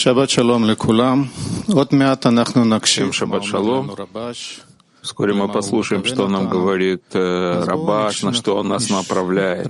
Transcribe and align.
Шаббат 0.00 0.30
шалом 0.30 0.64
лекулам. 0.64 1.28
От 1.68 1.92
мят 1.92 2.24
анахну 2.24 2.64
накшим. 2.64 3.12
шаббат 3.12 3.44
шалом. 3.44 3.94
Вскоре 5.02 5.34
мы 5.34 5.46
послушаем, 5.48 6.06
что 6.06 6.26
нам 6.26 6.48
говорит 6.48 7.02
э, 7.12 7.64
Рабаш, 7.66 8.22
на 8.22 8.32
что 8.32 8.56
он 8.56 8.68
нас 8.68 8.88
направляет. 8.88 9.68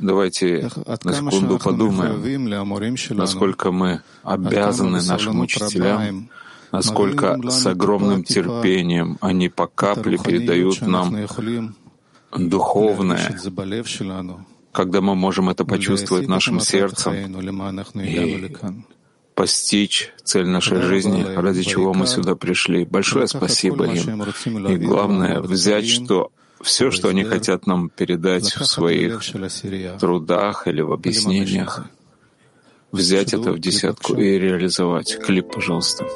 Давайте 0.00 0.70
на 1.04 1.12
секунду 1.12 1.60
подумаем, 1.60 3.16
насколько 3.16 3.70
мы 3.70 4.02
обязаны 4.24 5.00
нашим 5.02 5.38
учителям, 5.38 6.28
насколько 6.72 7.38
с 7.48 7.64
огромным 7.66 8.24
терпением 8.24 9.18
они 9.20 9.50
по 9.50 9.68
капле 9.68 10.18
передают 10.18 10.80
нам 10.80 11.14
духовное, 12.36 13.38
когда 14.74 15.00
мы 15.00 15.14
можем 15.14 15.48
это 15.48 15.64
почувствовать 15.64 16.28
нашим 16.28 16.60
сердцем 16.60 17.14
и 18.00 18.56
постичь 19.34 20.12
цель 20.22 20.46
нашей 20.46 20.82
жизни, 20.82 21.22
ради 21.22 21.62
чего 21.62 21.94
мы 21.94 22.06
сюда 22.06 22.34
пришли. 22.34 22.84
Большое 22.84 23.26
спасибо 23.28 23.86
им. 23.86 24.22
И 24.68 24.76
главное— 24.76 25.40
взять 25.40 25.88
что 25.88 26.30
все, 26.60 26.90
что 26.90 27.08
они 27.08 27.24
хотят 27.24 27.66
нам 27.66 27.88
передать 27.88 28.52
в 28.54 28.64
своих 28.64 29.22
трудах 30.00 30.66
или 30.66 30.80
в 30.80 30.92
объяснениях, 30.92 31.86
взять 32.90 33.32
это 33.32 33.52
в 33.52 33.58
десятку 33.58 34.14
и 34.14 34.38
реализовать. 34.38 35.18
Клип, 35.18 35.52
пожалуйста. 35.52 36.06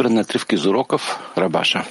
Избранные 0.00 0.22
отрывки 0.22 0.54
из 0.54 0.64
уроков 0.64 1.18
Рабаша. 1.34 1.84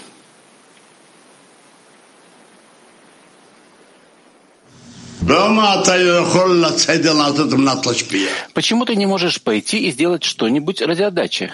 Почему 8.56 8.86
ты 8.86 8.96
не 8.96 9.06
можешь 9.06 9.40
пойти 9.40 9.78
и 9.78 9.92
сделать 9.92 10.24
что-нибудь 10.24 10.82
ради 10.82 11.04
отдачи? 11.04 11.52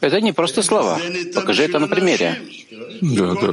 Это 0.00 0.20
не 0.20 0.32
просто 0.32 0.62
слова. 0.62 0.98
Покажи 1.34 1.64
это 1.64 1.78
на 1.78 1.88
примере. 1.88 2.40
Да, 3.02 3.34
да. 3.34 3.52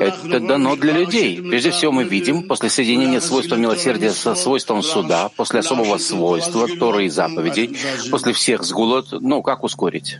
Это 0.00 0.40
дано 0.40 0.76
для 0.76 0.92
людей. 0.92 1.40
Прежде 1.40 1.70
всего 1.70 1.92
мы 1.92 2.04
видим, 2.04 2.42
после 2.42 2.68
соединения 2.70 3.20
свойства 3.20 3.56
милосердия 3.56 4.10
со 4.10 4.34
свойством 4.34 4.82
суда, 4.82 5.30
после 5.36 5.60
особого 5.60 5.98
свойства 5.98 6.68
Торы 6.78 7.06
и 7.06 7.08
заповедей, 7.08 7.76
после 8.10 8.32
всех 8.32 8.62
сгулот, 8.62 9.08
ну, 9.12 9.42
как 9.42 9.64
ускорить? 9.64 10.18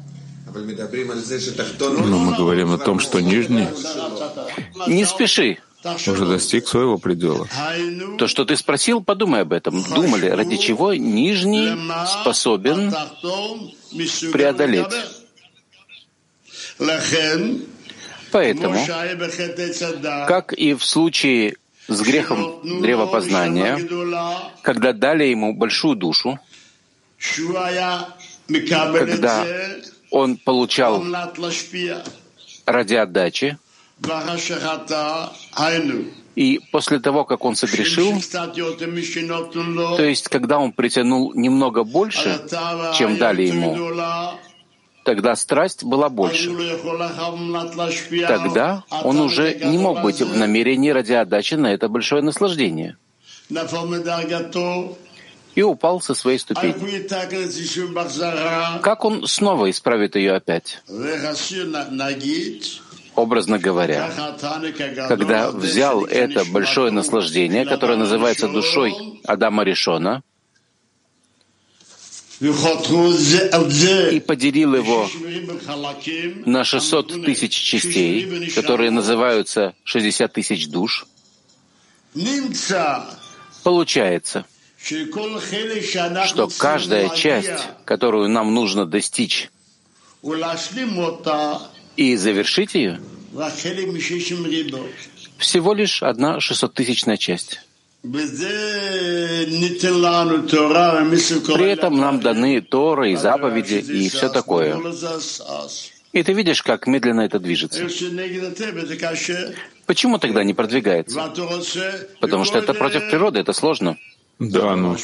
Но 0.54 2.19
мы 2.19 2.34
говорим 2.34 2.72
о 2.72 2.78
том, 2.78 2.98
что 2.98 3.20
нижний 3.20 3.69
Не 4.86 5.04
спеши. 5.04 5.59
уже 5.84 6.26
достиг 6.26 6.66
своего 6.66 6.97
предела. 6.97 7.47
То, 8.19 8.26
что 8.26 8.44
ты 8.47 8.56
спросил, 8.56 9.03
подумай 9.03 9.42
об 9.42 9.53
этом. 9.53 9.84
Думали, 9.94 10.28
ради 10.28 10.56
чего 10.56 10.94
нижний 10.94 11.76
способен 12.22 12.94
преодолеть. 14.32 14.86
Поэтому, 18.32 18.76
как 20.26 20.53
и 20.53 20.75
в 20.75 20.84
случае 20.84 21.56
с 21.88 22.00
грехом 22.00 22.60
древопознания, 22.82 23.78
когда 24.62 24.92
дали 24.92 25.25
ему 25.25 25.54
большую 25.54 25.97
душу, 25.97 26.38
когда 28.48 29.47
он 30.10 30.36
получал 30.36 31.04
ради 32.66 32.94
отдачи, 32.94 33.59
и 36.34 36.60
после 36.70 36.98
того, 37.00 37.25
как 37.25 37.44
он 37.44 37.56
согрешил, 37.56 38.20
то 39.97 40.04
есть 40.04 40.28
когда 40.28 40.59
он 40.59 40.72
притянул 40.72 41.32
немного 41.34 41.82
больше, 41.84 42.41
чем 42.98 43.16
дали 43.16 43.44
ему, 43.44 43.75
Тогда 45.06 45.36
страсть 45.36 45.84
была 45.84 46.08
больше. 46.08 46.50
Тогда 48.26 48.82
он 49.04 49.20
уже 49.20 49.54
не 49.54 49.78
мог 49.78 50.03
быть 50.03 50.20
в 50.20 50.36
намерении 50.36 50.91
ради 50.91 51.12
отдачи 51.12 51.54
на 51.54 51.72
это 51.72 51.88
большое 51.88 52.22
наслаждение. 52.22 52.97
И 55.54 55.62
упал 55.62 56.00
со 56.00 56.14
своей 56.14 56.38
ступени. 56.38 56.74
Как 58.82 59.04
он 59.04 59.26
снова 59.28 59.70
исправит 59.70 60.16
ее 60.16 60.34
опять? 60.34 60.82
Образно 63.14 63.59
говоря, 63.59 64.10
когда 65.09 65.50
взял 65.52 66.04
это 66.04 66.44
большое 66.44 66.91
наслаждение, 66.91 67.64
которое 67.64 67.97
называется 67.97 68.48
душой 68.48 69.20
Адама 69.24 69.62
Ришона, 69.62 70.22
и 72.41 74.21
поделил 74.21 74.74
его 74.74 75.09
на 76.44 76.65
600 76.65 77.24
тысяч 77.24 77.53
частей, 77.53 78.50
которые 78.50 78.91
называются 78.91 79.74
60 79.84 80.33
тысяч 80.33 80.68
душ, 80.68 81.06
получается, 83.62 84.44
что 86.27 86.48
каждая 86.59 87.09
часть, 87.10 87.68
которую 87.84 88.28
нам 88.28 88.53
нужно 88.53 88.84
достичь 88.84 89.50
и 91.97 92.16
завершить 92.16 92.74
ее, 92.74 93.00
всего 95.38 95.74
лишь 95.74 96.03
одна 96.03 96.41
шестисоттысячная 96.41 97.16
часть. 97.16 97.60
При 101.54 101.70
этом 101.70 101.97
нам 101.97 102.20
даны 102.20 102.60
Торы 102.60 103.12
и 103.12 103.16
заповеди 103.16 103.74
и 103.74 104.08
все 104.08 104.28
такое. 104.28 104.80
И 106.12 106.22
ты 106.22 106.32
видишь, 106.32 106.62
как 106.62 106.86
медленно 106.86 107.22
это 107.22 107.38
движется. 107.38 107.82
Почему 109.86 110.18
тогда 110.18 110.44
не 110.44 110.54
продвигается? 110.54 111.30
Потому 112.20 112.44
что 112.44 112.58
это 112.58 112.74
против 112.74 113.10
природы, 113.10 113.41
это 113.41 113.53
сложно. 113.53 113.97
Да, 114.38 114.76
ну. 114.76 114.97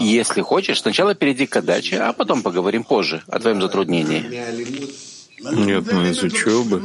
Если 0.00 0.42
хочешь, 0.42 0.80
сначала 0.80 1.14
перейди 1.14 1.46
к 1.46 1.56
отдаче, 1.56 1.98
а 1.98 2.12
потом 2.12 2.42
поговорим 2.42 2.84
позже 2.84 3.22
о 3.26 3.38
твоем 3.38 3.62
затруднении. 3.62 4.22
Нет, 5.40 5.84
ну 5.90 6.04
из 6.04 6.22
учебы. 6.22 6.78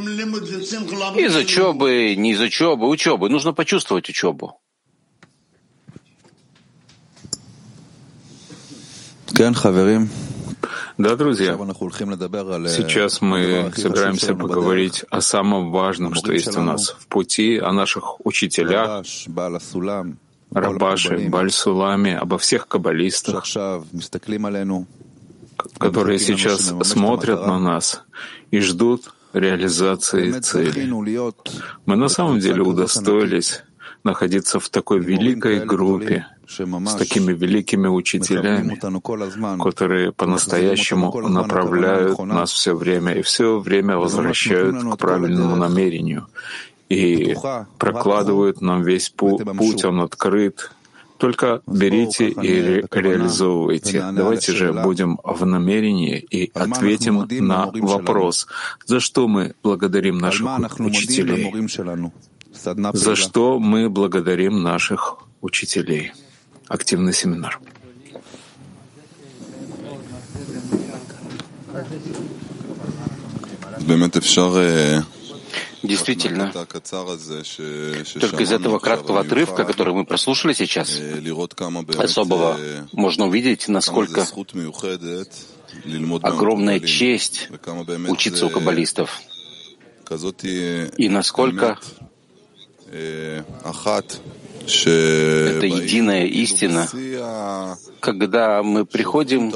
Из 1.18 1.36
учебы, 1.36 2.14
не 2.16 2.32
из 2.32 2.40
учебы, 2.40 2.88
учебы. 2.88 3.28
Нужно 3.28 3.52
почувствовать 3.52 4.08
учебу. 4.08 4.58
Да, 10.98 11.16
друзья, 11.16 11.56
сейчас 11.56 13.20
мы 13.20 13.72
собираемся 13.74 14.34
поговорить 14.34 15.04
о 15.10 15.20
самом 15.20 15.70
важном, 15.70 16.14
что 16.14 16.32
есть 16.32 16.56
у 16.56 16.62
нас 16.62 16.90
в 16.98 17.06
пути, 17.06 17.58
о 17.58 17.72
наших 17.72 18.24
учителях, 18.26 19.04
Рабаше, 20.50 21.28
Бальсуламе, 21.30 22.18
обо 22.18 22.36
всех 22.36 22.68
каббалистах, 22.68 23.44
которые 25.78 26.18
сейчас 26.18 26.72
смотрят 26.82 27.46
на 27.46 27.58
нас 27.58 28.02
и 28.50 28.60
ждут 28.60 29.14
реализации 29.32 30.30
цели. 30.40 30.90
Мы 31.86 31.96
на 31.96 32.08
самом 32.08 32.38
деле 32.38 32.62
удостоились 32.62 33.62
находиться 34.04 34.60
в 34.60 34.68
такой 34.68 35.00
великой 35.00 35.64
группе, 35.64 36.26
с 36.48 36.94
такими 36.94 37.32
великими 37.32 37.88
учителями, 37.88 38.78
которые 39.62 40.12
по-настоящему 40.12 41.12
направляют 41.28 42.18
нас 42.18 42.52
все 42.52 42.74
время 42.74 43.14
и 43.14 43.22
все 43.22 43.58
время 43.58 43.96
возвращают 43.96 44.76
к 44.94 44.96
правильному 44.98 45.56
намерению. 45.56 46.26
И 46.88 47.34
прокладывают 47.78 48.60
нам 48.60 48.82
весь 48.82 49.08
путь, 49.08 49.84
он 49.84 50.00
открыт. 50.00 50.70
Только 51.16 51.62
берите 51.68 52.30
и 52.30 52.60
ре 52.60 52.84
реализовывайте. 52.90 54.04
Давайте 54.12 54.52
же 54.52 54.72
будем 54.72 55.20
в 55.22 55.46
намерении 55.46 56.18
и 56.18 56.50
ответим 56.52 57.28
на 57.30 57.70
вопрос, 57.72 58.48
за 58.86 58.98
что 58.98 59.28
мы 59.28 59.54
благодарим 59.62 60.18
наших 60.18 60.80
учителей, 60.80 61.54
за 62.52 63.16
что 63.16 63.58
мы 63.58 63.88
благодарим 63.88 64.62
наших 64.62 65.18
учителей. 65.40 66.12
Активный 66.68 67.12
семинар. 67.12 67.60
Действительно, 75.82 76.52
только 78.20 78.42
из 78.44 78.52
этого 78.52 78.78
краткого 78.78 79.20
отрывка, 79.20 79.64
который 79.64 79.94
мы 79.94 80.04
прослушали 80.04 80.52
сейчас, 80.52 81.00
особого 81.98 82.56
можно 82.92 83.26
увидеть, 83.26 83.66
насколько 83.68 84.24
огромная 86.22 86.78
честь 86.80 87.48
учиться 88.08 88.46
у 88.46 88.50
каббалистов. 88.50 89.20
и 90.96 91.08
насколько 91.08 91.78
это 95.56 95.66
единая 95.66 96.26
истина, 96.26 96.86
когда 98.00 98.62
мы 98.62 98.84
приходим 98.84 99.50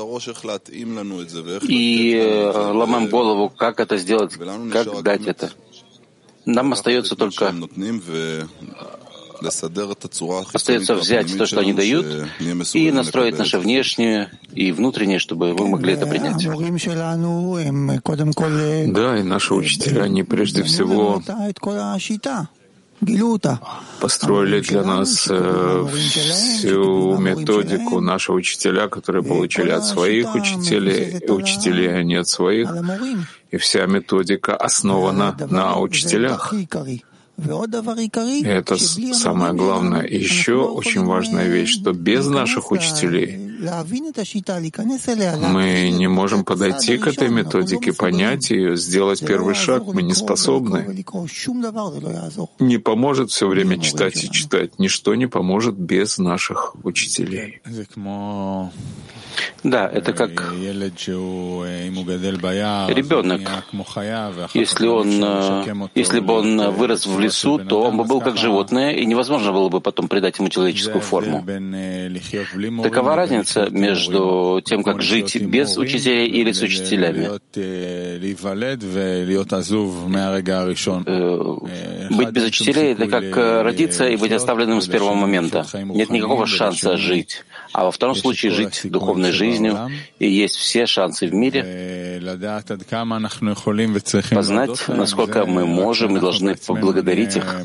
и 1.68 2.14
э, 2.14 2.50
ломаем 2.72 3.08
голову, 3.08 3.50
как 3.50 3.78
это 3.80 3.98
сделать, 3.98 4.32
как 4.72 5.02
дать 5.02 5.26
это. 5.26 5.50
Нам 6.44 6.72
остается 6.72 7.14
только 7.14 7.52
Остается 10.54 10.94
взять 10.94 11.36
то, 11.36 11.44
что 11.44 11.60
они 11.60 11.74
дают, 11.74 12.06
и 12.72 12.90
настроить 12.90 13.36
наше 13.38 13.58
внешнее 13.58 14.30
и 14.52 14.72
внутреннее, 14.72 15.18
чтобы 15.18 15.52
вы 15.52 15.68
могли 15.68 15.92
это 15.92 16.06
принять. 16.06 16.42
Да, 18.86 19.18
и 19.18 19.22
наши 19.22 19.52
учителя, 19.54 20.04
они 20.04 20.22
прежде 20.22 20.62
всего 20.62 21.22
построили 24.00 24.60
для 24.60 24.82
нас 24.82 25.26
э, 25.30 25.86
всю 25.92 27.18
методику 27.18 28.00
наши 28.00 28.32
учителя, 28.32 28.88
которые 28.88 29.22
получили 29.22 29.70
от 29.70 29.84
своих 29.84 30.34
учителей, 30.34 31.18
и 31.18 31.30
учителей 31.30 31.98
они 31.98 32.16
от 32.16 32.28
своих, 32.28 32.70
и 33.50 33.56
вся 33.56 33.86
методика 33.86 34.56
основана 34.56 35.36
на 35.50 35.78
учителях. 35.78 36.52
И 36.52 38.44
это 38.44 38.76
самое 39.12 39.52
главное. 39.52 40.06
Еще 40.06 40.54
очень 40.54 41.04
важная 41.04 41.48
вещь, 41.48 41.74
что 41.74 41.92
без 41.92 42.26
наших 42.26 42.72
учителей 42.72 43.45
мы 45.52 45.90
не 45.90 46.08
можем 46.08 46.44
подойти 46.44 46.98
к 46.98 47.06
этой 47.06 47.28
методике, 47.28 47.92
понять 47.92 48.50
ее, 48.50 48.76
сделать 48.76 49.24
первый 49.26 49.54
шаг. 49.54 49.84
Мы 49.86 50.02
не 50.02 50.14
способны. 50.14 51.04
Не 52.58 52.78
поможет 52.78 53.30
все 53.30 53.48
время 53.48 53.78
читать 53.80 54.24
и 54.24 54.30
читать. 54.30 54.78
Ничто 54.78 55.14
не 55.14 55.26
поможет 55.26 55.76
без 55.76 56.18
наших 56.18 56.74
учителей. 56.84 57.60
Да, 59.62 59.88
это 59.88 60.12
как 60.12 60.30
ребенок. 62.88 63.40
Если, 64.54 64.86
он, 64.86 65.24
э, 65.24 65.88
если 65.94 66.20
бы 66.20 66.34
он 66.34 66.70
вырос 66.72 67.06
в 67.06 67.18
лесу, 67.18 67.58
то 67.58 67.82
он 67.82 67.96
бы 67.96 68.04
был 68.04 68.20
как 68.20 68.36
животное, 68.36 68.92
и 68.92 69.04
невозможно 69.06 69.52
было 69.52 69.68
бы 69.68 69.80
потом 69.80 70.08
придать 70.08 70.38
ему 70.38 70.48
человеческую 70.48 71.00
форму. 71.00 71.44
Такова 72.82 73.16
разница 73.16 73.68
между 73.70 74.60
тем, 74.64 74.82
как 74.82 75.02
жить 75.02 75.36
без 75.42 75.76
учителей 75.76 76.28
или 76.28 76.52
с 76.52 76.62
учителями. 76.62 77.28
Э, 81.06 82.08
быть 82.10 82.30
без 82.30 82.44
учителей— 82.44 82.92
это 82.94 83.06
как 83.06 83.36
родиться 83.64 84.08
и 84.08 84.16
быть 84.16 84.32
оставленным 84.32 84.80
с 84.80 84.88
первого 84.88 85.14
момента. 85.14 85.66
Нет 85.74 86.10
никакого 86.10 86.46
шанса 86.46 86.96
жить. 86.96 87.44
А 87.72 87.84
во 87.84 87.90
втором 87.90 88.14
случае 88.14 88.52
жить 88.52 88.86
духовной 89.26 89.32
жизнью, 89.32 89.90
и 90.18 90.28
есть 90.28 90.56
все 90.56 90.86
шансы 90.86 91.26
в 91.26 91.34
мире. 91.34 92.20
Познать, 94.30 94.88
насколько 94.88 95.46
мы 95.46 95.66
можем 95.66 96.16
и 96.16 96.20
должны 96.20 96.54
поблагодарить 96.54 97.36
их, 97.36 97.62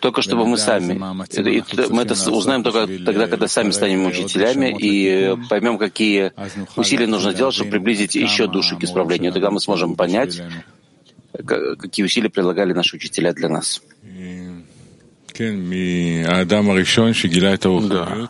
только 0.00 0.22
чтобы 0.22 0.46
мы 0.46 0.56
сами. 0.56 0.94
Мы 0.94 2.02
это 2.02 2.30
узнаем 2.30 2.62
только 2.62 2.86
тогда, 3.04 3.26
когда 3.26 3.48
сами 3.48 3.70
станем 3.70 4.06
учителями 4.06 4.74
и 4.78 5.36
поймем, 5.48 5.78
какие 5.78 6.32
усилия 6.76 7.06
нужно 7.06 7.34
делать, 7.34 7.54
чтобы 7.54 7.70
приблизить 7.70 8.14
еще 8.14 8.46
души 8.46 8.76
к 8.76 8.84
исправлению. 8.84 9.32
Тогда 9.32 9.50
мы 9.50 9.60
сможем 9.60 9.96
понять, 9.96 10.40
какие 11.46 12.04
усилия 12.04 12.30
предлагали 12.30 12.72
наши 12.72 12.96
учителя 12.96 13.32
для 13.32 13.48
нас. 13.48 13.82
Да 17.88 18.28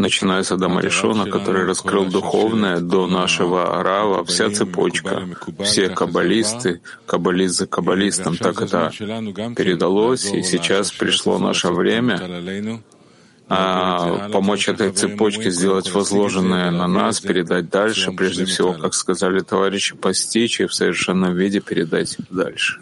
начиная 0.00 0.42
с 0.42 0.50
Адама 0.50 0.80
Решона, 0.80 1.30
который 1.30 1.64
раскрыл 1.64 2.06
духовное 2.06 2.80
до 2.80 3.06
нашего 3.06 3.82
Рава, 3.82 4.24
вся 4.24 4.50
цепочка, 4.50 5.28
все 5.62 5.88
каббалисты, 5.90 6.80
каббалист 7.06 7.56
за 7.56 7.66
каббалистом, 7.66 8.36
так 8.36 8.60
это 8.62 8.90
передалось, 9.56 10.32
и 10.32 10.42
сейчас 10.42 10.90
пришло 10.90 11.38
наше 11.38 11.68
время 11.68 12.82
а, 13.48 14.28
помочь 14.30 14.68
этой 14.68 14.92
цепочке 14.92 15.50
сделать 15.50 15.92
возложенное 15.92 16.70
на 16.70 16.86
нас, 16.86 17.20
передать 17.20 17.68
дальше, 17.68 18.12
прежде 18.12 18.44
всего, 18.44 18.72
как 18.72 18.94
сказали 18.94 19.40
товарищи, 19.40 19.96
постичь 19.96 20.60
и 20.60 20.66
в 20.66 20.74
совершенном 20.74 21.34
виде 21.34 21.60
передать 21.60 22.16
дальше. 22.30 22.80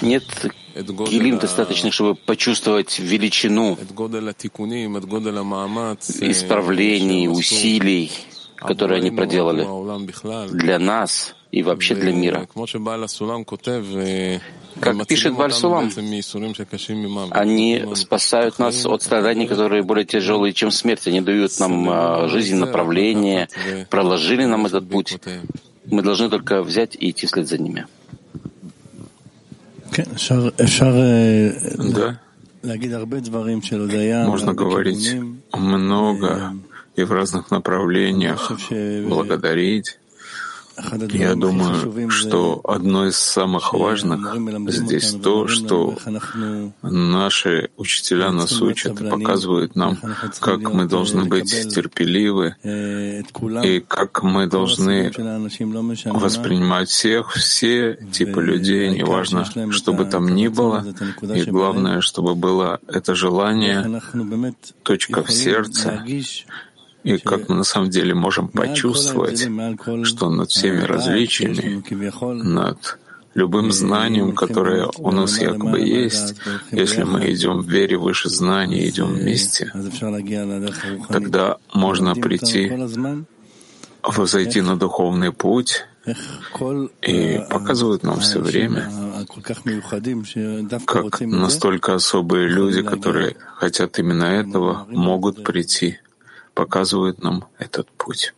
Нет 0.00 0.22
гилим 0.74 1.38
достаточно, 1.38 1.90
чтобы 1.90 2.14
почувствовать 2.14 2.98
величину 2.98 3.76
исправлений, 6.20 7.28
усилий, 7.28 8.10
которые 8.56 9.00
они 9.00 9.10
проделали 9.10 9.66
для 10.50 10.78
нас 10.78 11.34
и 11.50 11.62
вообще 11.62 11.94
для 11.94 12.12
мира. 12.12 12.48
Как 14.80 15.06
пишет 15.06 15.34
Бальсулам, 15.34 15.90
они 17.30 17.84
спасают 17.94 18.58
нас 18.58 18.86
от 18.86 19.02
страданий, 19.02 19.46
которые 19.46 19.82
более 19.82 20.06
тяжелые, 20.06 20.54
чем 20.54 20.70
смерть. 20.70 21.06
Они 21.06 21.20
дают 21.20 21.52
нам 21.60 21.90
а, 21.90 22.26
жизнь, 22.28 22.56
направление, 22.56 23.48
проложили 23.90 24.46
нам 24.46 24.64
этот 24.66 24.88
путь. 24.88 25.18
Мы 25.84 26.02
должны 26.02 26.30
только 26.30 26.62
взять 26.62 26.96
и 26.98 27.10
идти 27.10 27.26
вслед 27.26 27.48
за 27.48 27.58
ними. 27.58 27.86
Да. 31.78 32.20
Можно 34.26 34.54
говорить 34.54 35.14
много 35.52 36.54
и 36.94 37.02
в 37.04 37.12
разных 37.12 37.50
направлениях, 37.50 38.52
благодарить. 39.08 39.98
Я 41.10 41.34
думаю, 41.34 42.10
что 42.10 42.60
одно 42.64 43.06
из 43.06 43.16
самых 43.16 43.72
важных 43.72 44.34
здесь 44.68 45.12
то, 45.22 45.46
что 45.46 45.96
наши 46.82 47.70
учителя 47.76 48.30
нас 48.32 48.60
учат 48.60 49.00
и 49.00 49.08
показывают 49.08 49.76
нам, 49.76 49.98
как 50.40 50.60
мы 50.72 50.86
должны 50.86 51.24
быть 51.24 51.50
терпеливы 51.50 52.56
и 52.64 53.80
как 53.80 54.22
мы 54.22 54.46
должны 54.46 55.12
воспринимать 56.04 56.88
всех, 56.88 57.32
все 57.32 57.98
типы 58.12 58.42
людей, 58.42 58.90
неважно, 58.90 59.44
что 59.70 59.92
бы 59.92 60.04
там 60.04 60.34
ни 60.34 60.48
было, 60.48 60.84
и 61.34 61.44
главное, 61.44 62.00
чтобы 62.00 62.34
было 62.34 62.80
это 62.86 63.14
желание, 63.14 64.00
точка 64.82 65.22
в 65.22 65.30
сердце, 65.30 66.04
и 67.04 67.18
как 67.18 67.48
мы 67.48 67.56
на 67.56 67.64
самом 67.64 67.90
деле 67.90 68.14
можем 68.14 68.48
почувствовать, 68.48 69.48
что 70.04 70.30
над 70.30 70.50
всеми 70.50 70.82
различиями, 70.82 71.82
над 72.42 72.98
любым 73.34 73.72
знанием, 73.72 74.34
которое 74.34 74.88
у 74.98 75.10
нас 75.10 75.40
якобы 75.40 75.80
есть, 75.80 76.34
если 76.70 77.02
мы 77.02 77.32
идем 77.32 77.62
в 77.62 77.68
вере 77.68 77.96
выше 77.96 78.28
знаний, 78.28 78.88
идем 78.88 79.08
вместе, 79.14 79.72
тогда 81.08 81.56
можно 81.74 82.14
прийти, 82.14 82.72
возойти 84.02 84.60
на 84.60 84.76
духовный 84.76 85.32
путь, 85.32 85.84
и 87.00 87.40
показывают 87.48 88.02
нам 88.02 88.18
все 88.20 88.40
время, 88.40 88.90
как 90.84 91.20
настолько 91.20 91.94
особые 91.94 92.48
люди, 92.48 92.82
которые 92.82 93.36
хотят 93.56 93.98
именно 93.98 94.24
этого, 94.24 94.86
могут 94.90 95.44
прийти 95.44 95.98
показывают 96.54 97.22
нам 97.22 97.44
этот 97.58 97.90
путь. 97.92 98.32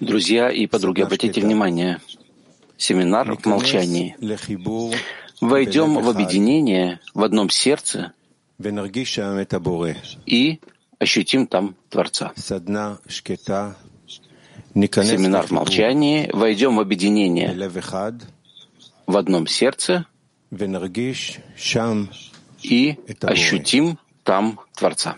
Друзья 0.00 0.50
и 0.50 0.66
подруги, 0.66 1.00
обратите 1.00 1.40
внимание, 1.40 2.00
семинар 2.76 3.34
в 3.34 3.46
молчании. 3.46 4.14
Войдем 5.40 5.94
в 5.94 6.08
объединение 6.08 7.00
в 7.14 7.22
одном 7.22 7.50
сердце 7.50 8.12
и 10.26 10.60
ощутим 10.98 11.46
там 11.46 11.76
Творца 11.88 12.32
семинар 14.84 15.46
в 15.46 15.50
молчании, 15.52 16.30
войдем 16.32 16.76
в 16.76 16.80
объединение. 16.80 17.48
В 19.06 19.16
одном 19.16 19.46
сердце. 19.46 20.06
И 22.62 22.96
ощутим 23.22 23.98
там 24.22 24.60
Творца. 24.74 25.16